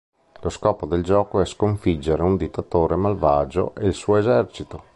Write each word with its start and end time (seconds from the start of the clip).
Lo 0.41 0.49
scopo 0.49 0.87
del 0.87 1.03
gioco 1.03 1.41
è 1.41 1.45
sconfiggere 1.45 2.23
un 2.23 2.35
dittatore 2.35 2.95
malvagio 2.95 3.75
e 3.75 3.85
il 3.85 3.93
suo 3.93 4.17
esercito. 4.17 4.85